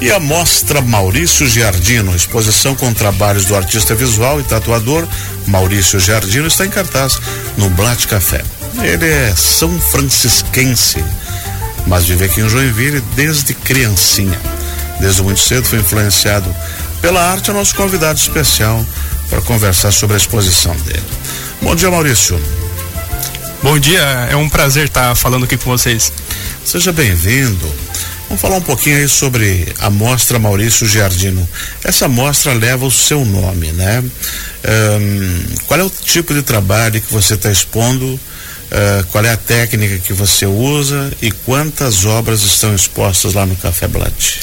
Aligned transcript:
E 0.00 0.12
a 0.12 0.20
mostra 0.20 0.80
Maurício 0.80 1.46
Giardino, 1.48 2.14
exposição 2.14 2.74
com 2.76 2.92
trabalhos 2.94 3.46
do 3.46 3.56
artista 3.56 3.96
visual 3.96 4.40
e 4.40 4.44
tatuador 4.44 5.06
Maurício 5.46 5.98
Giardino, 5.98 6.46
está 6.46 6.64
em 6.64 6.70
cartaz 6.70 7.20
no 7.56 7.68
Blat 7.70 8.06
Café. 8.06 8.44
Ele 8.80 9.08
é 9.08 9.34
são 9.34 9.78
francisquense, 9.80 11.04
mas 11.86 12.04
vive 12.04 12.26
aqui 12.26 12.40
em 12.40 12.48
Joinville 12.48 13.00
desde 13.16 13.52
criancinha. 13.54 14.38
Desde 15.00 15.20
muito 15.22 15.40
cedo 15.40 15.66
foi 15.66 15.80
influenciado 15.80 16.54
pela 17.02 17.20
arte, 17.20 17.50
é 17.50 17.52
nosso 17.52 17.74
convidado 17.74 18.18
especial 18.18 18.84
para 19.28 19.40
conversar 19.42 19.90
sobre 19.90 20.14
a 20.14 20.18
exposição 20.18 20.76
dele. 20.76 21.04
Bom 21.60 21.74
dia, 21.74 21.90
Maurício. 21.90 22.40
Bom 23.62 23.76
dia, 23.78 24.28
é 24.30 24.36
um 24.36 24.48
prazer 24.48 24.86
estar 24.86 25.14
falando 25.16 25.44
aqui 25.44 25.56
com 25.56 25.70
vocês. 25.70 26.12
Seja 26.64 26.92
bem-vindo. 26.92 27.87
Vamos 28.28 28.42
falar 28.42 28.56
um 28.56 28.62
pouquinho 28.62 28.98
aí 28.98 29.08
sobre 29.08 29.72
a 29.80 29.88
mostra 29.88 30.38
Maurício 30.38 30.86
Giardino. 30.86 31.48
Essa 31.82 32.06
mostra 32.08 32.52
leva 32.52 32.84
o 32.84 32.90
seu 32.90 33.24
nome, 33.24 33.72
né? 33.72 34.00
Um, 34.00 35.56
qual 35.66 35.80
é 35.80 35.82
o 35.82 35.88
tipo 35.88 36.34
de 36.34 36.42
trabalho 36.42 37.00
que 37.00 37.10
você 37.10 37.34
está 37.34 37.50
expondo? 37.50 38.04
Uh, 38.06 39.06
qual 39.10 39.24
é 39.24 39.32
a 39.32 39.36
técnica 39.36 39.98
que 39.98 40.12
você 40.12 40.44
usa 40.44 41.10
e 41.22 41.30
quantas 41.30 42.04
obras 42.04 42.42
estão 42.42 42.74
expostas 42.74 43.32
lá 43.32 43.46
no 43.46 43.56
Café 43.56 43.88
Blatt? 43.88 44.40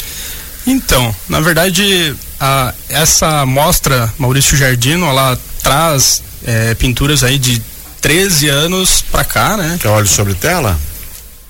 Então, 0.66 1.16
na 1.30 1.40
verdade, 1.40 2.16
a, 2.40 2.74
essa 2.90 3.46
mostra 3.46 4.12
Maurício 4.18 4.58
Giardino, 4.58 5.06
ela 5.06 5.38
traz 5.62 6.24
é, 6.44 6.74
pinturas 6.74 7.24
aí 7.24 7.38
de 7.38 7.62
13 8.02 8.50
anos 8.50 9.04
para 9.12 9.24
cá, 9.24 9.58
né? 9.58 9.78
Que 9.80 9.86
é 9.86 9.90
óleo 9.92 10.08
sobre 10.08 10.34
tela? 10.34 10.76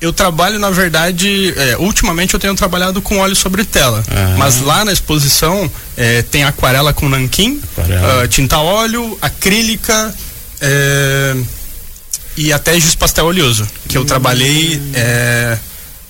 Eu 0.02 0.12
trabalho, 0.12 0.60
na 0.60 0.70
verdade, 0.70 1.54
é, 1.56 1.78
ultimamente 1.78 2.34
eu 2.34 2.40
tenho 2.40 2.54
trabalhado 2.54 3.02
com 3.02 3.18
óleo 3.20 3.36
sobre 3.36 3.64
tela. 3.64 4.04
Mas 4.38 4.62
lá 4.62 4.84
na 4.84 4.92
exposição 4.92 5.72
é, 5.96 6.22
tem 6.22 6.44
aquarela 6.44 6.94
com 6.94 7.08
nanquim, 7.08 7.62
uh, 7.78 8.28
tinta 8.28 8.60
óleo, 8.60 9.18
acrílica 9.22 10.14
é, 10.62 11.36
e 12.38 12.52
até 12.52 12.80
giz 12.80 12.96
pastel 12.96 13.26
oleoso, 13.26 13.68
que 13.88 13.98
eu 13.98 14.02
hum. 14.02 14.06
trabalhei, 14.06 14.82
é, 14.94 15.58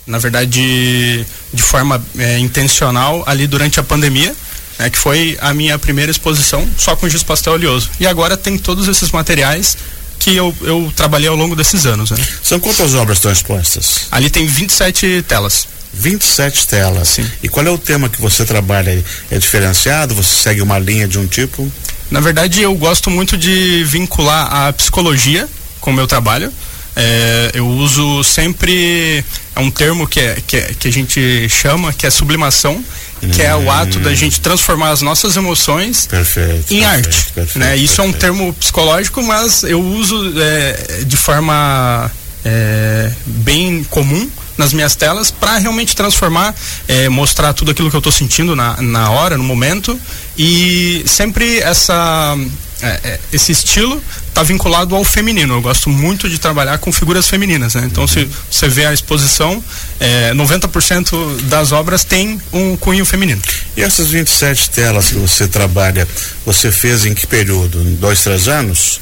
na 0.08 0.17
verdade, 0.17 1.25
de 1.53 1.63
forma 1.63 2.03
é, 2.17 2.39
intencional 2.39 3.23
ali 3.25 3.47
durante 3.47 3.80
a 3.80 3.83
pandemia. 3.83 4.36
É, 4.78 4.89
que 4.89 4.97
foi 4.97 5.38
a 5.39 5.53
minha 5.53 5.80
primeira 5.80 6.11
exposição 6.11 6.67
só 6.78 6.97
com 6.97 7.08
giz 7.08 7.23
pastel 7.23 7.53
oleoso. 7.53 7.89
E 7.97 8.06
agora 8.06 8.36
tem 8.36 8.58
todos 8.58 8.89
esses 8.89 9.09
materiais 9.09 9.78
que 10.19 10.35
eu, 10.35 10.55
eu 10.61 10.91
trabalhei 10.95 11.27
ao 11.27 11.35
longo 11.35 11.55
desses 11.55 11.85
anos. 11.85 12.11
Né? 12.11 12.17
São 12.44 12.59
quantas 12.59 12.94
obras 12.95 13.17
estão 13.17 13.31
expostas? 13.31 14.08
Ali 14.11 14.30
tem 14.30 14.45
27 14.45 15.23
telas. 15.27 15.67
27 15.94 16.67
telas. 16.67 17.07
Sim. 17.09 17.25
E 17.41 17.47
qual 17.47 17.66
é 17.66 17.69
o 17.69 17.77
tema 17.77 18.09
que 18.09 18.22
você 18.22 18.45
trabalha? 18.45 19.03
É 19.31 19.38
diferenciado? 19.38 20.13
Você 20.16 20.44
segue 20.44 20.61
uma 20.61 20.77
linha 20.77 21.07
de 21.07 21.17
um 21.17 21.25
tipo? 21.25 21.72
Na 22.11 22.19
verdade, 22.19 22.61
eu 22.61 22.73
gosto 22.75 23.09
muito 23.09 23.38
de 23.38 23.83
vincular 23.85 24.53
a 24.53 24.73
psicologia 24.73 25.47
com 25.80 25.91
o 25.91 25.94
meu 25.94 26.07
trabalho. 26.07 26.52
É, 26.95 27.52
eu 27.53 27.67
uso 27.67 28.23
sempre 28.23 29.23
é 29.55 29.59
um 29.59 29.69
termo 29.69 30.07
que, 30.07 30.19
é, 30.19 30.38
que, 30.47 30.57
é, 30.57 30.73
que 30.79 30.88
a 30.88 30.91
gente 30.91 31.50
chama 31.50 31.91
que 31.91 32.05
é 32.05 32.09
sublimação 32.09 32.83
que 33.31 33.41
é 33.41 33.55
o 33.55 33.71
ato 33.71 33.99
da 33.99 34.13
gente 34.13 34.39
transformar 34.39 34.89
as 34.89 35.02
nossas 35.02 35.35
emoções 35.35 36.05
perfeito, 36.08 36.73
em 36.73 36.81
perfeito, 36.81 36.85
arte. 36.85 37.33
Perfeito, 37.33 37.59
né? 37.59 37.75
Isso 37.77 38.02
é 38.02 38.03
um 38.03 38.11
termo 38.11 38.53
psicológico, 38.53 39.23
mas 39.23 39.63
eu 39.63 39.81
uso 39.81 40.33
é, 40.39 41.03
de 41.05 41.17
forma 41.17 42.11
é, 42.44 43.11
bem 43.25 43.83
comum 43.85 44.30
nas 44.57 44.72
minhas 44.72 44.95
telas 44.95 45.31
para 45.31 45.57
realmente 45.57 45.95
transformar, 45.95 46.55
é, 46.88 47.09
mostrar 47.09 47.53
tudo 47.53 47.72
aquilo 47.72 47.89
que 47.89 47.95
eu 47.95 47.99
estou 47.99 48.11
sentindo 48.11 48.55
na, 48.55 48.81
na 48.81 49.09
hora, 49.09 49.38
no 49.38 49.44
momento 49.44 50.00
e 50.38 51.03
sempre 51.05 51.59
essa 51.59 52.38
é, 52.86 53.00
é, 53.03 53.19
esse 53.33 53.52
estilo 53.52 54.02
está 54.28 54.44
vinculado 54.44 54.95
ao 54.95 55.03
feminino. 55.03 55.55
Eu 55.55 55.61
gosto 55.61 55.90
muito 55.90 56.29
de 56.29 56.38
trabalhar 56.38 56.78
com 56.78 56.91
figuras 56.91 57.28
femininas, 57.28 57.73
né? 57.73 57.84
Então, 57.85 58.07
se 58.07 58.29
você 58.50 58.68
vê 58.68 58.85
a 58.85 58.94
exposição, 58.94 59.63
é, 60.00 60.34
90% 60.34 61.41
das 61.44 61.72
obras 61.72 62.03
tem 62.03 62.40
um 62.53 62.78
cunho 62.78 63.06
feminino. 63.06 63.41
E 63.75 63.81
essas 63.81 64.09
27 64.09 64.69
telas 64.69 65.07
que 65.07 65.16
você 65.16 65.47
trabalha, 65.47 66.07
você 66.46 66.72
fez 66.72 67.06
em 67.06 67.13
que 67.13 67.25
período? 67.25 67.81
Em 67.81 67.96
dois, 67.96 68.22
três 68.22 68.47
anos? 68.47 69.02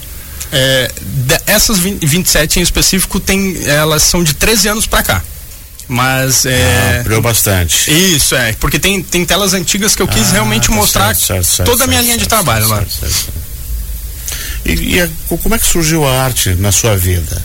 É, 0.52 0.92
de, 1.02 1.42
essas 1.48 1.80
20, 1.80 2.06
27 2.06 2.60
em 2.60 2.64
específico, 2.64 3.20
tem, 3.20 3.58
elas 3.66 4.04
são 4.04 4.24
de 4.24 4.34
13 4.34 4.68
anos 4.70 4.88
para 4.88 5.04
cá. 5.04 5.24
Mas 5.88 6.46
é. 6.46 7.04
Ah, 7.06 7.22
bastante. 7.22 7.92
Isso, 7.92 8.36
é. 8.36 8.54
Porque 8.54 8.80
tem, 8.80 9.02
tem 9.04 9.26
telas 9.26 9.54
antigas 9.54 9.96
que 9.96 10.02
eu 10.02 10.08
quis 10.08 10.30
ah, 10.30 10.34
realmente 10.34 10.68
tá 10.68 10.74
mostrar 10.74 11.16
certo, 11.16 11.44
certo, 11.44 11.66
toda 11.66 11.80
certo, 11.80 11.84
a 11.84 11.88
minha 11.88 12.02
linha 12.02 12.18
de 12.18 12.28
trabalho 12.28 12.68
lá. 12.68 12.84
E, 14.66 14.96
e 14.96 15.02
a, 15.02 15.10
como 15.42 15.56
é 15.56 15.58
que 15.60 15.66
surgiu 15.66 16.06
a 16.08 16.24
arte 16.24 16.52
na 16.56 16.72
sua 16.72 16.96
vida? 16.96 17.42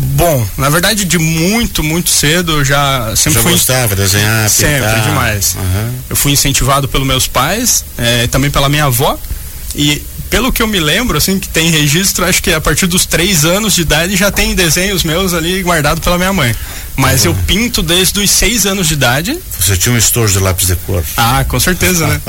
Bom, 0.00 0.46
na 0.56 0.70
verdade, 0.70 1.04
de 1.04 1.18
muito, 1.18 1.82
muito 1.82 2.08
cedo 2.08 2.52
eu 2.52 2.64
já 2.64 3.14
sempre 3.16 3.32
já 3.34 3.42
fui. 3.42 3.52
gostava 3.52 3.96
de 3.96 4.02
desenhar, 4.02 4.48
Sempre, 4.48 4.86
pintar. 4.86 5.02
demais. 5.02 5.54
Uhum. 5.56 5.94
Eu 6.10 6.14
fui 6.16 6.30
incentivado 6.32 6.86
pelos 6.88 7.06
meus 7.06 7.26
pais, 7.26 7.84
é, 7.96 8.28
também 8.28 8.48
pela 8.50 8.68
minha 8.68 8.84
avó. 8.84 9.18
E 9.74 10.00
pelo 10.30 10.52
que 10.52 10.62
eu 10.62 10.66
me 10.66 10.80
lembro, 10.80 11.16
assim, 11.18 11.38
que 11.38 11.48
tem 11.48 11.70
registro, 11.70 12.24
acho 12.24 12.42
que 12.42 12.52
a 12.52 12.60
partir 12.60 12.86
dos 12.86 13.06
três 13.06 13.44
anos 13.44 13.74
de 13.74 13.82
idade 13.82 14.16
já 14.16 14.30
tem 14.30 14.54
desenhos 14.54 15.04
meus 15.04 15.34
ali 15.34 15.62
guardado 15.62 16.00
pela 16.00 16.18
minha 16.18 16.32
mãe. 16.32 16.54
Mas 16.96 17.24
eu 17.24 17.34
pinto 17.46 17.82
desde 17.82 18.20
os 18.20 18.30
seis 18.30 18.66
anos 18.66 18.88
de 18.88 18.94
idade. 18.94 19.38
Você 19.58 19.76
tinha 19.76 19.94
um 19.94 19.98
estojo 19.98 20.32
de 20.32 20.40
lápis 20.40 20.66
de 20.66 20.76
cor? 20.76 21.04
Ah, 21.16 21.44
com 21.44 21.58
certeza, 21.60 22.06
né? 22.06 22.20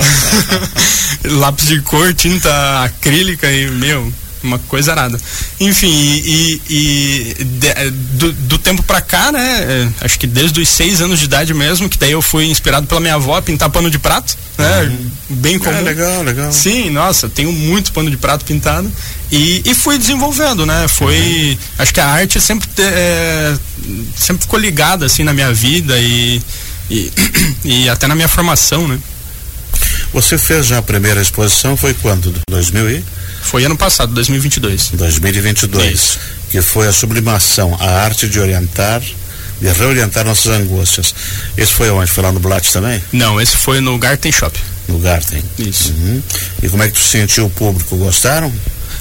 lápis 1.25 1.67
de 1.67 1.81
cor, 1.81 2.13
tinta 2.13 2.83
acrílica 2.83 3.51
e, 3.51 3.69
meu, 3.71 4.13
uma 4.43 4.59
coisa 4.59 4.95
nada. 4.95 5.19
Enfim, 5.59 5.91
e, 5.91 6.61
e 6.69 7.43
de, 7.43 7.67
é, 7.67 7.89
do, 7.89 8.31
do, 8.31 8.57
tempo 8.57 8.81
pra 8.83 9.01
cá, 9.01 9.31
né? 9.31 9.41
É, 9.41 10.05
acho 10.05 10.17
que 10.17 10.27
desde 10.27 10.61
os 10.61 10.69
seis 10.69 11.01
anos 11.01 11.19
de 11.19 11.25
idade 11.25 11.53
mesmo, 11.53 11.89
que 11.89 11.97
daí 11.97 12.11
eu 12.11 12.21
fui 12.21 12.45
inspirado 12.45 12.87
pela 12.87 12.99
minha 12.99 13.15
avó 13.15 13.35
a 13.35 13.41
pintar 13.41 13.69
pano 13.69 13.89
de 13.89 13.99
prato, 13.99 14.37
né? 14.57 14.81
Uhum. 14.83 15.11
Bem 15.29 15.59
comum. 15.59 15.77
É, 15.77 15.81
legal, 15.81 16.23
legal. 16.23 16.51
Sim, 16.51 16.89
nossa, 16.89 17.29
tenho 17.29 17.51
muito 17.51 17.91
pano 17.91 18.09
de 18.09 18.17
prato 18.17 18.45
pintado. 18.45 18.91
E, 19.31 19.61
e 19.65 19.75
fui 19.75 19.97
desenvolvendo, 19.97 20.65
né? 20.65 20.87
Foi. 20.87 21.15
Uhum. 21.15 21.57
Acho 21.77 21.93
que 21.93 21.99
a 21.99 22.07
arte 22.07 22.41
sempre, 22.41 22.67
é, 22.79 23.55
sempre 24.15 24.43
ficou 24.43 24.59
ligada 24.59 25.05
assim 25.05 25.23
na 25.23 25.33
minha 25.33 25.53
vida 25.53 25.97
e, 25.99 26.41
e, 26.89 27.11
e 27.63 27.89
até 27.89 28.07
na 28.07 28.15
minha 28.15 28.27
formação, 28.27 28.87
né? 28.87 28.97
Você 30.13 30.37
fez 30.37 30.65
já 30.65 30.79
a 30.79 30.81
primeira 30.81 31.21
exposição, 31.21 31.77
foi 31.77 31.93
quando? 31.93 32.33
2000 32.49 32.89
e? 32.89 33.03
Foi 33.49 33.65
ano 33.65 33.75
passado, 33.75 34.13
2022. 34.13 34.91
2022. 34.93 35.91
Isso. 35.91 36.19
Que 36.51 36.61
foi 36.61 36.87
a 36.87 36.93
sublimação, 36.93 37.75
a 37.79 38.03
arte 38.03 38.29
de 38.29 38.39
orientar, 38.39 39.01
de 39.59 39.67
reorientar 39.69 40.23
nossas 40.23 40.51
angústias. 40.51 41.15
Esse 41.57 41.73
foi 41.73 41.89
onde? 41.89 42.11
Foi 42.11 42.23
lá 42.23 42.31
no 42.31 42.39
Blatt 42.39 42.71
também? 42.71 43.03
Não, 43.11 43.41
esse 43.41 43.57
foi 43.57 43.81
no 43.81 43.97
Garten 43.97 44.31
Shop. 44.31 44.55
No 44.87 44.99
Garten. 44.99 45.43
Isso. 45.57 45.91
Uhum. 45.93 46.21
E 46.61 46.69
como 46.69 46.83
é 46.83 46.89
que 46.89 46.93
tu 46.93 46.99
sentiu 46.99 47.47
o 47.47 47.49
público? 47.49 47.97
Gostaram? 47.97 48.53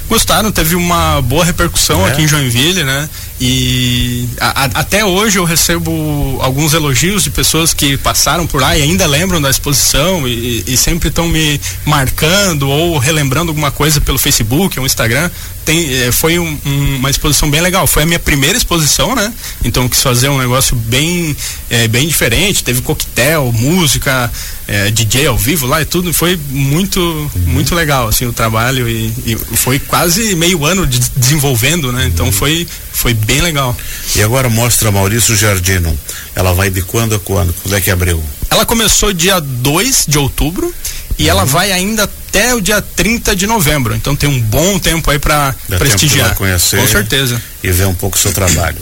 Gostaram, 0.09 0.51
teve 0.51 0.73
uma 0.73 1.21
boa 1.21 1.45
repercussão 1.45 2.07
é. 2.07 2.11
aqui 2.11 2.23
em 2.23 2.27
Joinville, 2.27 2.83
né? 2.83 3.07
E 3.39 4.27
a, 4.39 4.63
a, 4.63 4.65
até 4.65 5.05
hoje 5.05 5.39
eu 5.39 5.45
recebo 5.45 6.39
alguns 6.41 6.73
elogios 6.73 7.23
de 7.23 7.29
pessoas 7.29 7.73
que 7.73 7.97
passaram 7.97 8.45
por 8.45 8.61
lá 8.61 8.77
e 8.77 8.81
ainda 8.81 9.07
lembram 9.07 9.41
da 9.41 9.49
exposição 9.49 10.27
e, 10.27 10.63
e 10.67 10.75
sempre 10.75 11.09
estão 11.09 11.27
me 11.27 11.59
marcando 11.85 12.69
ou 12.69 12.97
relembrando 12.97 13.51
alguma 13.51 13.71
coisa 13.71 14.01
pelo 14.01 14.17
Facebook 14.17 14.79
ou 14.79 14.85
Instagram 14.85 15.29
tem, 15.69 15.93
eh, 15.93 16.11
foi 16.11 16.39
um, 16.39 16.59
um, 16.65 16.95
uma 16.95 17.11
exposição 17.11 17.49
bem 17.49 17.61
legal. 17.61 17.85
Foi 17.85 18.01
a 18.01 18.05
minha 18.05 18.17
primeira 18.19 18.57
exposição, 18.57 19.13
né? 19.13 19.31
Então 19.63 19.87
quis 19.87 20.01
fazer 20.01 20.27
um 20.27 20.39
negócio 20.39 20.75
bem, 20.75 21.35
é, 21.69 21.87
bem 21.87 22.07
diferente. 22.07 22.63
Teve 22.63 22.81
coquetel, 22.81 23.51
música, 23.51 24.31
é, 24.67 24.87
eh, 24.87 24.91
DJ 24.91 25.27
ao 25.27 25.37
vivo 25.37 25.67
lá 25.67 25.79
e 25.79 25.85
tudo. 25.85 26.11
Foi 26.11 26.39
muito, 26.49 26.99
uhum. 26.99 27.29
muito 27.45 27.75
legal 27.75 28.07
assim 28.07 28.25
o 28.25 28.33
trabalho 28.33 28.89
e, 28.89 29.13
e, 29.27 29.35
foi 29.35 29.77
quase 29.77 30.35
meio 30.35 30.65
ano 30.65 30.87
de 30.87 30.99
desenvolvendo, 31.15 31.91
né? 31.91 32.07
Então 32.07 32.31
foi, 32.31 32.67
foi 32.99 33.13
bem 33.13 33.39
legal. 33.39 33.75
E 34.15 34.21
agora 34.21 34.49
mostra 34.49 34.91
Maurício 34.91 35.35
Jardino. 35.35 35.97
Ela 36.35 36.53
vai 36.53 36.69
de 36.69 36.81
quando 36.81 37.15
a 37.15 37.19
quando? 37.19 37.53
Quando 37.63 37.75
é 37.75 37.79
que 37.79 37.89
abriu? 37.89 38.21
Ela 38.49 38.65
começou 38.65 39.13
dia 39.13 39.39
2 39.39 40.05
de 40.07 40.17
outubro 40.17 40.73
e 41.17 41.23
uhum. 41.23 41.29
ela 41.29 41.45
vai 41.45 41.71
ainda 41.71 42.03
até 42.03 42.53
o 42.53 42.59
dia 42.59 42.81
30 42.81 43.35
de 43.37 43.47
novembro. 43.47 43.95
Então 43.95 44.17
tem 44.17 44.29
um 44.29 44.41
bom 44.41 44.77
tempo 44.77 45.09
aí 45.09 45.17
para 45.17 45.55
prestigiar. 45.77 46.35
conhecer 46.35 46.77
Com 46.81 46.87
certeza. 46.87 47.41
E 47.63 47.71
ver 47.71 47.87
um 47.87 47.95
pouco 47.95 48.17
o 48.17 48.19
seu 48.19 48.33
trabalho. 48.33 48.77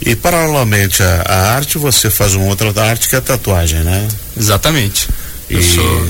E 0.00 0.16
paralelamente 0.16 1.02
à, 1.02 1.54
arte, 1.54 1.78
você 1.78 2.10
faz 2.10 2.34
uma 2.34 2.46
outra 2.46 2.72
arte 2.82 3.08
que 3.08 3.14
é 3.14 3.18
a 3.18 3.22
tatuagem, 3.22 3.80
né? 3.80 4.08
Exatamente. 4.36 5.08
E, 5.48 5.62
sou... 5.62 6.08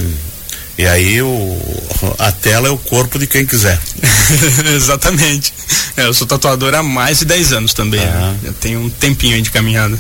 e 0.79 0.87
aí 0.87 1.21
o, 1.21 1.83
a 2.19 2.33
tela 2.33 2.69
é 2.69 2.71
o 2.71 2.79
corpo 2.79 3.19
de 3.19 3.27
quem 3.27 3.45
quiser. 3.45 3.79
Exatamente. 4.75 5.53
É, 5.97 6.07
eu 6.07 6.15
sou 6.15 6.27
tatuador 6.27 6.75
há 6.75 6.83
mais 6.83 7.19
de 7.21 7.25
10 7.25 7.53
anos 7.53 7.75
também. 7.75 8.01
Né? 8.01 8.37
Eu 8.45 8.53
tenho 8.55 8.81
um 8.81 8.91
tempinho 8.91 9.35
aí 9.35 9.43
de 9.43 9.51
caminhada. 9.51 9.99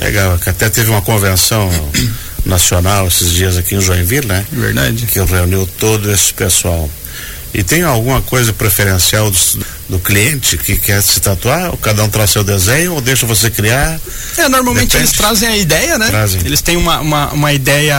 Legal, 0.00 0.38
até 0.46 0.68
teve 0.68 0.90
uma 0.90 1.02
convenção 1.02 1.70
nacional 2.44 3.06
esses 3.06 3.30
dias 3.30 3.56
aqui 3.56 3.76
em 3.76 3.80
Joinville, 3.80 4.26
né? 4.26 4.44
Verdade. 4.50 5.06
Que 5.06 5.20
reuniu 5.20 5.68
todo 5.78 6.10
esse 6.10 6.34
pessoal. 6.34 6.90
E 7.54 7.62
tem 7.62 7.84
alguma 7.84 8.20
coisa 8.20 8.52
preferencial 8.52 9.30
do, 9.30 9.38
do, 9.90 9.98
cliente 10.00 10.58
que 10.58 10.74
quer 10.74 11.00
se 11.00 11.20
tatuar? 11.20 11.70
Ou 11.70 11.76
cada 11.76 12.02
um 12.02 12.08
traz 12.08 12.30
seu 12.30 12.42
desenho 12.42 12.94
ou 12.94 13.00
deixa 13.00 13.24
você 13.26 13.48
criar? 13.48 14.00
É, 14.36 14.48
normalmente 14.48 14.88
Depende. 14.88 15.04
eles 15.04 15.12
trazem 15.12 15.48
a 15.48 15.56
ideia, 15.56 15.96
né? 15.96 16.08
Trazem. 16.08 16.40
Eles 16.44 16.60
têm 16.60 16.76
uma, 16.76 16.98
uma, 16.98 17.32
uma, 17.32 17.52
ideia 17.52 17.96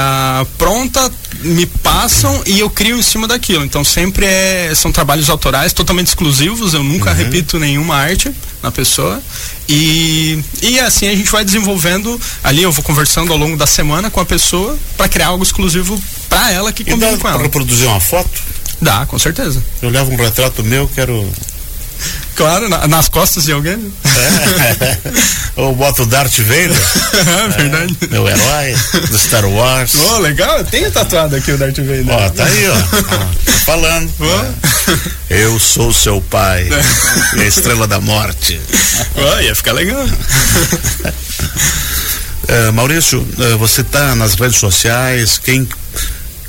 pronta, 0.57 1.09
me 1.43 1.65
passam 1.65 2.43
e 2.45 2.59
eu 2.59 2.69
crio 2.69 2.97
em 2.97 3.01
cima 3.01 3.27
daquilo. 3.27 3.63
Então 3.63 3.83
sempre 3.83 4.25
é, 4.25 4.73
são 4.75 4.91
trabalhos 4.91 5.29
autorais 5.29 5.73
totalmente 5.73 6.07
exclusivos, 6.07 6.73
eu 6.73 6.83
nunca 6.83 7.11
uhum. 7.11 7.17
repito 7.17 7.59
nenhuma 7.59 7.95
arte 7.95 8.31
na 8.61 8.71
pessoa. 8.71 9.21
E, 9.67 10.39
e 10.61 10.79
assim 10.79 11.07
a 11.07 11.15
gente 11.15 11.29
vai 11.29 11.43
desenvolvendo 11.43 12.19
ali, 12.43 12.63
eu 12.63 12.71
vou 12.71 12.83
conversando 12.83 13.31
ao 13.31 13.37
longo 13.37 13.57
da 13.57 13.67
semana 13.67 14.09
com 14.09 14.19
a 14.19 14.25
pessoa 14.25 14.77
para 14.97 15.07
criar 15.07 15.27
algo 15.27 15.43
exclusivo 15.43 16.01
para 16.29 16.51
ela 16.51 16.71
que 16.71 16.83
combina 16.83 17.17
com 17.17 17.27
ela. 17.27 17.39
Para 17.39 17.49
produzir 17.49 17.85
uma 17.85 17.99
foto? 17.99 18.41
Dá, 18.81 19.05
com 19.05 19.17
certeza. 19.17 19.63
Eu 19.81 19.89
levo 19.89 20.11
um 20.11 20.17
retrato 20.17 20.63
meu, 20.63 20.87
quero. 20.93 21.27
Claro, 22.35 22.67
na, 22.67 22.85
nas 22.87 23.07
costas 23.07 23.45
de 23.45 23.53
alguém. 23.53 23.93
É. 24.03 24.97
Ou 25.55 25.73
boto 25.73 26.03
o 26.03 26.05
Darth 26.05 26.37
Vader. 26.39 26.71
é, 27.15 27.47
verdade. 27.57 27.97
É, 28.01 28.07
meu 28.07 28.27
herói 28.27 28.75
do 29.09 29.17
Star 29.17 29.45
Wars. 29.45 29.93
Oh, 29.95 30.17
legal, 30.17 30.57
eu 30.57 30.65
tenho 30.65 30.91
tatuado 30.91 31.37
aqui 31.37 31.53
o 31.53 31.57
Darth 31.57 31.77
Vader. 31.77 32.09
Ó, 32.09 32.29
tá 32.31 32.43
aí, 32.43 32.67
ó. 32.67 32.75
Tô 33.45 33.51
falando. 33.65 34.11
Oh. 34.19 35.31
É. 35.31 35.43
Eu 35.45 35.57
sou 35.59 35.93
seu 35.93 36.21
pai. 36.21 36.67
e 37.37 37.41
a 37.41 37.45
estrela 37.45 37.87
da 37.87 38.01
morte. 38.01 38.59
Oh, 39.15 39.39
ia 39.39 39.55
ficar 39.55 39.71
legal. 39.71 40.05
Uh, 42.47 42.71
Maurício, 42.73 43.21
uh, 43.21 43.57
você 43.57 43.81
está 43.81 44.13
nas 44.13 44.35
redes 44.35 44.57
sociais, 44.57 45.39
quem 45.43 45.67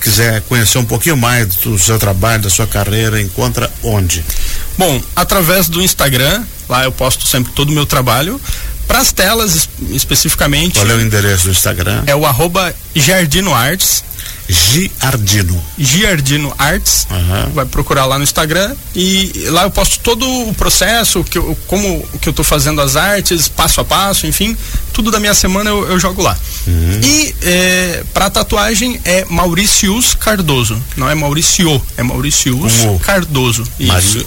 quiser 0.07 0.41
conhecer 0.43 0.79
um 0.79 0.85
pouquinho 0.85 1.17
mais 1.17 1.49
do 1.57 1.77
seu 1.77 1.99
trabalho, 1.99 2.45
da 2.45 2.51
sua 2.51 2.65
carreira, 2.65 3.21
encontra 3.21 3.69
onde? 3.83 4.25
Bom, 4.79 5.03
através 5.17 5.69
do 5.69 5.83
Instagram, 5.83 6.45
lá 6.69 6.85
eu 6.85 6.93
posto 6.93 7.27
sempre 7.27 7.53
todo 7.53 7.71
o 7.71 7.73
meu 7.73 7.85
trabalho. 7.85 8.41
Para 8.87 9.01
as 9.01 9.11
telas 9.11 9.69
especificamente. 9.91 10.79
Qual 10.79 10.89
é 10.89 10.95
o 10.95 11.01
endereço 11.01 11.47
do 11.47 11.51
Instagram? 11.51 12.05
É 12.07 12.15
o 12.15 12.25
arroba 12.25 12.73
Jardino 12.95 13.53
Arts. 13.53 14.05
Giardino. 14.49 15.63
Giardino 15.79 16.55
Arts. 16.59 17.07
Uhum. 17.11 17.53
Vai 17.53 17.67
procurar 17.67 18.07
lá 18.07 18.19
no 18.19 18.25
Instagram 18.25 18.75
e 18.95 19.47
lá 19.49 19.65
eu 19.65 19.71
posto 19.71 19.99
todo 20.01 20.27
o 20.49 20.55
processo, 20.55 21.25
que 21.25 21.39
eu, 21.39 21.57
como 21.67 22.07
que 22.21 22.29
eu 22.29 22.31
estou 22.31 22.45
fazendo 22.45 22.81
as 22.81 22.97
artes, 22.97 23.49
passo 23.49 23.81
a 23.81 23.85
passo, 23.85 24.27
enfim, 24.27 24.57
tudo 24.93 25.11
da 25.11 25.19
minha 25.19 25.35
semana 25.35 25.71
eu, 25.71 25.89
eu 25.89 25.99
jogo 25.99 26.23
lá. 26.23 26.37
Uhum. 26.67 27.01
E 27.03 27.35
é, 27.43 28.05
para 28.13 28.31
tatuagem 28.31 29.01
é 29.05 29.25
Mauricius 29.29 30.15
Cardoso, 30.15 30.81
não 30.97 31.09
é 31.09 31.15
Mauricio, 31.15 31.81
é 31.97 32.03
Mauricius 32.03 32.73
Cardoso. 33.03 33.65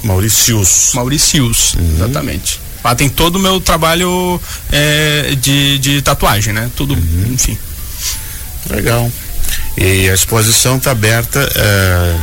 Mauricius. 0.03 0.91
Mauricius, 0.93 1.73
uhum. 1.75 1.95
exatamente. 1.95 2.59
Lá 2.83 2.95
tem 2.95 3.09
todo 3.09 3.35
o 3.35 3.39
meu 3.39 3.59
trabalho 3.59 4.39
é, 4.71 5.35
de, 5.35 5.77
de 5.79 6.01
tatuagem, 6.01 6.53
né? 6.53 6.69
Tudo, 6.75 6.93
uhum. 6.93 7.31
enfim. 7.33 7.57
Legal. 8.69 9.11
E 9.79 10.09
a 10.09 10.13
exposição 10.13 10.75
está 10.75 10.91
aberta 10.91 11.39
é, 11.55 12.15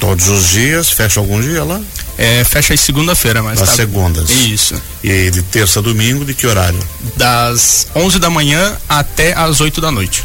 todos 0.00 0.26
os 0.26 0.50
dias, 0.50 0.90
fecha 0.90 1.20
algum 1.20 1.40
dia 1.40 1.62
lá? 1.62 1.80
É, 2.18 2.42
fecha 2.42 2.76
segunda-feira, 2.76 3.44
mas 3.44 3.60
Nas 3.60 3.68
tá... 3.68 3.76
segundas. 3.76 4.28
Isso. 4.28 4.74
E 5.02 5.30
de 5.30 5.40
terça 5.42 5.78
a 5.78 5.82
domingo, 5.82 6.24
de 6.24 6.34
que 6.34 6.44
horário? 6.48 6.78
Das 7.16 7.86
11 7.94 8.18
da 8.18 8.28
manhã 8.28 8.76
até 8.88 9.34
as 9.34 9.60
8 9.60 9.80
da 9.80 9.92
noite. 9.92 10.24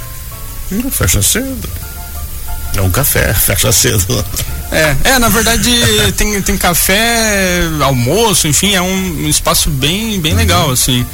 Hum, 0.72 0.90
fecha 0.90 1.22
cedo. 1.22 1.70
É 2.76 2.82
um 2.82 2.90
café, 2.90 3.32
fecha 3.38 3.72
cedo. 3.72 4.26
É, 4.72 4.96
é 5.04 5.20
na 5.20 5.30
verdade 5.30 5.72
tem, 6.18 6.42
tem 6.42 6.58
café, 6.58 7.62
almoço, 7.82 8.48
enfim, 8.48 8.74
é 8.74 8.82
um, 8.82 9.26
um 9.26 9.30
espaço 9.30 9.70
bem, 9.70 10.20
bem 10.20 10.32
uhum. 10.32 10.38
legal, 10.40 10.72
assim. 10.72 11.06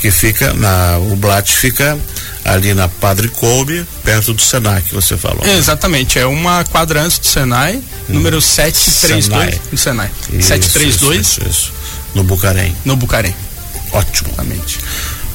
Que 0.00 0.10
fica 0.10 0.52
na. 0.52 0.98
O 0.98 1.16
Blat 1.16 1.48
fica 1.48 1.98
ali 2.46 2.72
na 2.74 2.88
Padre 2.88 3.28
Coube, 3.28 3.86
perto 4.04 4.32
do 4.32 4.40
Senai 4.40 4.82
que 4.82 4.94
você 4.94 5.16
falou. 5.16 5.44
Né? 5.44 5.56
Exatamente, 5.56 6.18
é 6.18 6.26
uma 6.26 6.64
quadra 6.64 7.02
antes 7.02 7.18
do 7.18 7.26
Senai, 7.26 7.76
hum. 7.76 7.82
número 8.08 8.40
732 8.40 9.24
Senai. 9.24 9.60
do 9.70 9.76
Senai. 9.76 10.10
Isso, 10.32 10.48
732 10.48 11.20
isso, 11.20 11.40
isso, 11.40 11.48
isso. 11.48 11.72
No 12.14 12.24
Bucarém. 12.24 12.74
No 12.84 12.96
Bucarém. 12.96 13.34
Ótimo. 13.92 14.28
Exatamente. 14.30 14.78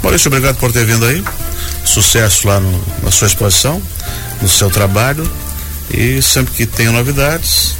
Maurício, 0.02 0.30
obrigado 0.30 0.58
por 0.58 0.72
ter 0.72 0.86
vindo 0.86 1.06
aí. 1.06 1.24
Sucesso 1.86 2.48
lá 2.48 2.60
no, 2.60 2.84
na 3.04 3.12
sua 3.12 3.28
exposição, 3.28 3.82
no 4.42 4.50
seu 4.50 4.70
trabalho. 4.70 5.30
E 5.94 6.22
sempre 6.22 6.54
que 6.54 6.66
tenha 6.66 6.92
novidades, 6.92 7.76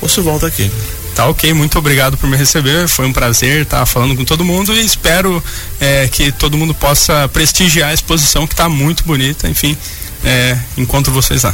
você 0.00 0.20
volta 0.20 0.46
aqui. 0.46 0.70
Tá 1.18 1.26
ok, 1.26 1.52
muito 1.52 1.76
obrigado 1.76 2.16
por 2.16 2.30
me 2.30 2.36
receber. 2.36 2.86
Foi 2.86 3.04
um 3.04 3.12
prazer 3.12 3.62
estar 3.62 3.84
falando 3.86 4.14
com 4.14 4.24
todo 4.24 4.44
mundo 4.44 4.72
e 4.72 4.78
espero 4.78 5.42
é, 5.80 6.06
que 6.06 6.30
todo 6.30 6.56
mundo 6.56 6.72
possa 6.72 7.28
prestigiar 7.32 7.88
a 7.88 7.92
exposição 7.92 8.46
que 8.46 8.54
está 8.54 8.68
muito 8.68 9.02
bonita. 9.02 9.48
Enfim, 9.48 9.76
é, 10.22 10.56
encontro 10.76 11.12
vocês 11.12 11.42
lá. 11.42 11.52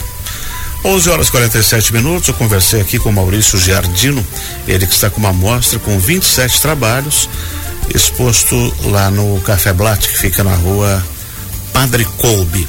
11 0.85 1.09
horas 1.09 1.29
e 1.29 1.31
47 1.31 1.95
minutos. 1.95 2.29
Eu 2.29 2.35
conversei 2.35 2.83
aqui 2.83 2.99
com 2.99 3.11
Maurício 3.11 3.59
Giardino, 3.59 4.23
ele 4.69 4.87
que 4.87 4.93
está 4.93 5.09
com 5.09 5.19
uma 5.19 5.31
amostra 5.31 5.79
com 5.79 5.99
27 5.99 6.61
trabalhos, 6.61 7.27
exposto 7.95 8.55
lá 8.91 9.11
no 9.11 9.41
Café 9.41 9.73
Blatt, 9.73 10.07
que 10.07 10.19
fica 10.19 10.45
na 10.45 10.55
rua 10.55 11.03
Padre 11.73 12.05
Colbe. 12.19 12.69